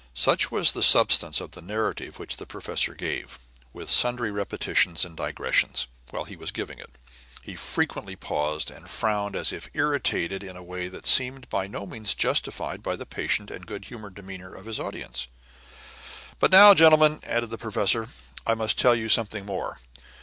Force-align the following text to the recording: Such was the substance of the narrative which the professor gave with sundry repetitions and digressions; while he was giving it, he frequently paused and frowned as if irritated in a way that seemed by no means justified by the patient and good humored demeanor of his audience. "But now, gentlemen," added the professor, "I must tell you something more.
Such 0.15 0.49
was 0.49 0.71
the 0.71 0.81
substance 0.81 1.39
of 1.39 1.51
the 1.51 1.61
narrative 1.61 2.17
which 2.17 2.37
the 2.37 2.47
professor 2.47 2.95
gave 2.95 3.37
with 3.71 3.87
sundry 3.87 4.31
repetitions 4.31 5.05
and 5.05 5.15
digressions; 5.15 5.85
while 6.09 6.23
he 6.23 6.35
was 6.35 6.49
giving 6.49 6.79
it, 6.79 6.97
he 7.43 7.55
frequently 7.55 8.15
paused 8.15 8.71
and 8.71 8.89
frowned 8.89 9.35
as 9.35 9.53
if 9.53 9.69
irritated 9.75 10.41
in 10.41 10.57
a 10.57 10.63
way 10.63 10.87
that 10.87 11.05
seemed 11.05 11.47
by 11.49 11.67
no 11.67 11.85
means 11.85 12.15
justified 12.15 12.81
by 12.81 12.95
the 12.95 13.05
patient 13.05 13.51
and 13.51 13.67
good 13.67 13.85
humored 13.85 14.15
demeanor 14.15 14.55
of 14.55 14.65
his 14.65 14.79
audience. 14.79 15.27
"But 16.39 16.49
now, 16.49 16.73
gentlemen," 16.73 17.19
added 17.23 17.51
the 17.51 17.59
professor, 17.59 18.09
"I 18.43 18.55
must 18.55 18.79
tell 18.79 18.95
you 18.95 19.07
something 19.07 19.45
more. 19.45 19.81